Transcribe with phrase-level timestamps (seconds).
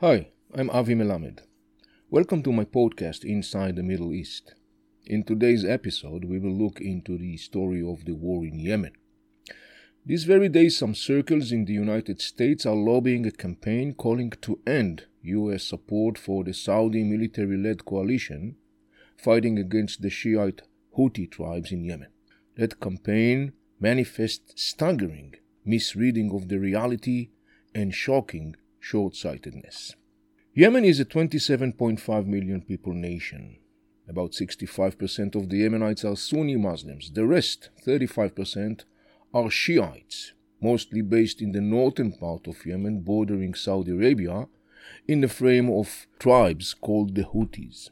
[0.00, 1.38] Hi, I'm Avi Melamed.
[2.10, 4.52] Welcome to my podcast Inside the Middle East.
[5.06, 8.90] In today's episode, we will look into the story of the war in Yemen.
[10.04, 14.58] These very days, some circles in the United States are lobbying a campaign calling to
[14.66, 15.62] end U.S.
[15.62, 18.56] support for the Saudi military led coalition
[19.16, 20.62] fighting against the Shiite
[20.98, 22.10] Houthi tribes in Yemen.
[22.56, 27.28] That campaign manifests staggering misreading of the reality
[27.72, 29.94] and shocking short sightedness.
[30.52, 33.56] Yemen is a 27.5 million people nation.
[34.06, 37.10] About 65% of the Yemenites are Sunni Muslims.
[37.10, 38.84] The rest, 35%,
[39.32, 44.48] are Shiites, mostly based in the northern part of Yemen bordering Saudi Arabia,
[45.08, 47.88] in the frame of tribes called the Houthis.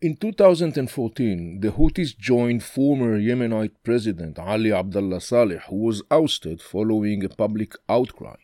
[0.00, 7.24] In 2014, the Houthis joined former Yemenite President Ali Abdullah Saleh, who was ousted following
[7.24, 8.40] a public outcry.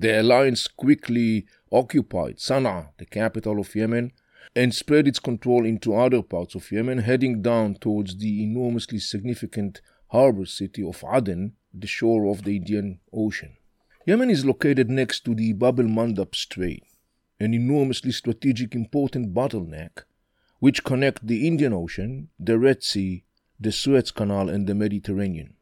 [0.00, 4.12] The alliance quickly occupied Sana'a, the capital of Yemen,
[4.54, 9.80] and spread its control into other parts of Yemen, heading down towards the enormously significant
[10.12, 13.56] harbor city of Aden, the shore of the Indian Ocean.
[14.06, 16.84] Yemen is located next to the Bab el Mandab Strait,
[17.40, 20.04] an enormously strategic important bottleneck
[20.60, 23.24] which connect the Indian Ocean, the Red Sea,
[23.58, 25.54] the Suez Canal, and the Mediterranean.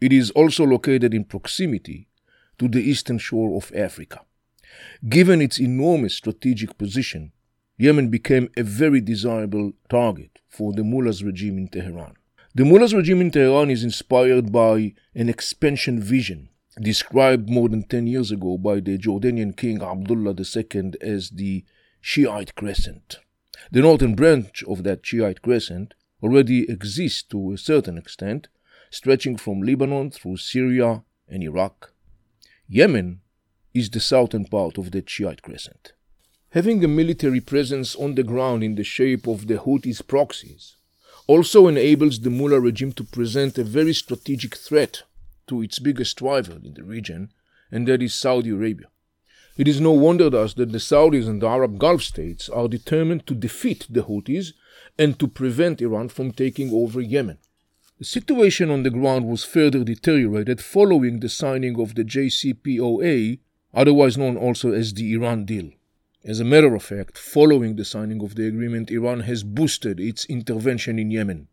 [0.00, 2.08] It is also located in proximity
[2.60, 4.20] to the eastern shore of Africa.
[5.08, 7.32] Given its enormous strategic position,
[7.78, 12.12] Yemen became a very desirable target for the mullah's regime in Tehran.
[12.54, 16.50] The mullah's regime in Tehran is inspired by an expansion vision
[16.80, 21.64] described more than 10 years ago by the Jordanian king Abdullah II as the
[22.00, 23.18] Shiite Crescent.
[23.70, 28.48] The northern branch of that Shiite Crescent already exists to a certain extent,
[28.90, 31.89] stretching from Lebanon through Syria and Iraq
[32.72, 33.20] Yemen
[33.74, 35.92] is the southern part of the Shiite crescent.
[36.50, 40.76] Having a military presence on the ground in the shape of the Houthis proxies
[41.26, 45.02] also enables the mullah regime to present a very strategic threat
[45.48, 47.32] to its biggest rival in the region,
[47.72, 48.86] and that is Saudi Arabia.
[49.56, 53.26] It is no wonder thus that the Saudis and the Arab Gulf states are determined
[53.26, 54.52] to defeat the Houthis
[54.96, 57.38] and to prevent Iran from taking over Yemen.
[58.00, 63.40] The situation on the ground was further deteriorated following the signing of the JCPOA,
[63.74, 65.70] otherwise known also as the Iran deal.
[66.24, 70.24] As a matter of fact, following the signing of the agreement, Iran has boosted its
[70.24, 71.48] intervention in Yemen.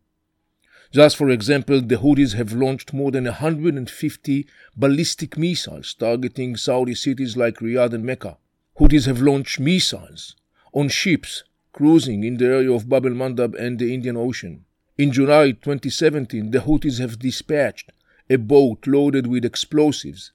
[0.94, 7.36] Thus, for example, the Houthis have launched more than 150 ballistic missiles targeting Saudi cities
[7.36, 8.38] like Riyadh and Mecca.
[8.80, 10.34] Houthis have launched missiles
[10.72, 11.44] on ships
[11.74, 14.64] cruising in the area of Bab el Mandab and the Indian Ocean.
[14.98, 17.92] In July 2017, the Houthis have dispatched
[18.28, 20.32] a boat loaded with explosives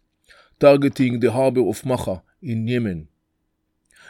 [0.57, 3.09] targeting the harbor of Makha in Yemen.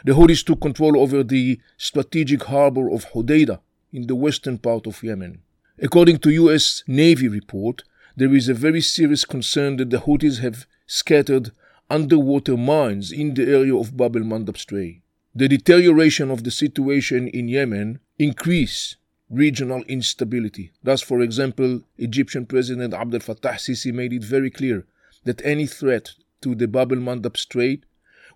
[0.04, 3.58] The Houthis took control over the strategic harbor of Hodeidah
[3.92, 5.42] in the western part of Yemen.
[5.82, 7.82] According to US Navy report,
[8.14, 11.50] there is a very serious concern that the Houthis have scattered
[11.90, 15.02] underwater mines in the area of Bab el Mandab Strait.
[15.34, 18.94] The deterioration of the situation in Yemen increase
[19.34, 20.72] regional instability.
[20.82, 24.86] Thus, for example, Egyptian President Abdel Fattah Sisi made it very clear
[25.24, 26.12] that any threat
[26.42, 27.84] to the Bab el Mandab Strait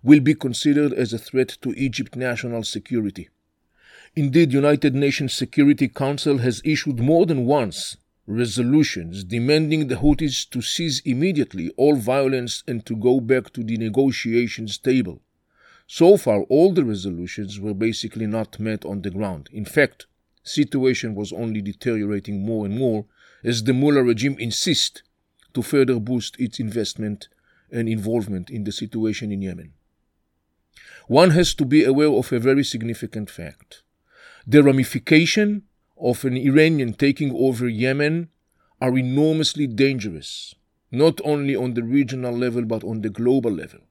[0.03, 3.29] will be considered as a threat to Egypt's national security.
[4.15, 10.61] Indeed, United Nations Security Council has issued more than once resolutions demanding the Houthis to
[10.61, 15.21] cease immediately all violence and to go back to the negotiations table.
[15.87, 19.49] So far, all the resolutions were basically not met on the ground.
[19.51, 20.05] In fact,
[20.49, 23.05] situation was only deteriorating more and more
[23.43, 25.01] as the Mullah regime insists
[25.53, 27.27] to further boost its investment
[27.71, 29.73] and involvement in the situation in Yemen.
[31.07, 33.83] One has to be aware of a very significant fact.
[34.45, 35.63] The ramification
[35.99, 38.29] of an Iranian taking over Yemen
[38.81, 40.55] are enormously dangerous,
[40.91, 43.81] not only on the regional level but on the global level.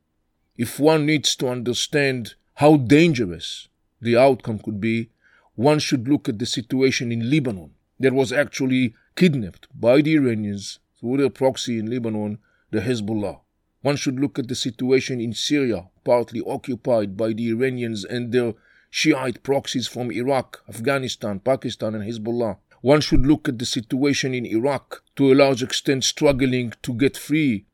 [0.57, 3.69] If one needs to understand how dangerous
[4.01, 5.11] the outcome could be,
[5.59, 10.79] one should look at the situation in Lebanon that was actually kidnapped by the Iranians
[11.01, 12.39] through their proxy in Lebanon,
[12.71, 13.41] the Hezbollah.
[13.83, 18.55] One should look at the situation in Syria, partly occupied by the Iranians and their
[18.89, 22.59] Shiite proxies from Iraq, Afghanistan, Pakistan, and Hezbollah.
[22.81, 27.17] One should look at the situation in Iraq, to a large extent struggling to get
[27.17, 27.67] free